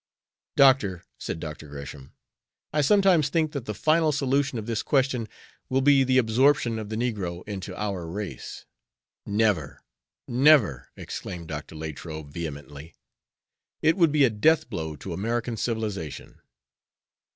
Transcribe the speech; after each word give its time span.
"Doctor," 0.55 1.03
said 1.19 1.39
Dr. 1.39 1.67
Gresham, 1.69 2.13
"I 2.73 2.81
sometimes 2.81 3.29
think 3.29 3.51
that 3.51 3.65
the 3.65 3.75
final 3.75 4.11
solution 4.11 4.57
of 4.57 4.65
this 4.65 4.81
question 4.81 5.27
will 5.69 5.81
be 5.83 6.03
the 6.03 6.17
absorption 6.17 6.79
of 6.79 6.89
the 6.89 6.95
negro 6.95 7.47
into 7.47 7.79
our 7.79 8.07
race." 8.07 8.65
"Never! 9.27 9.83
never!" 10.27 10.89
exclaimed 10.97 11.49
Dr. 11.49 11.75
Latrobe, 11.75 12.31
vehemently. 12.31 12.95
"It 13.83 13.95
would 13.95 14.11
be 14.11 14.23
a 14.23 14.31
death 14.31 14.71
blow 14.71 14.95
to 14.95 15.13
American 15.13 15.55
civilization." 15.55 16.41